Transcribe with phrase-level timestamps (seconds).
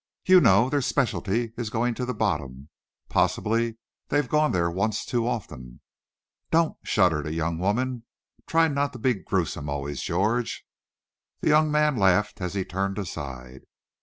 [0.25, 2.69] "You know, their specialty is going to the bottom.
[3.07, 3.77] Possibly
[4.07, 5.79] they've gone there once too often."
[6.49, 8.05] "Don't!" shuddered a young woman.
[8.47, 10.65] "Try not to be gruesome always, George."
[11.41, 13.61] The young man laughed as he turned aside.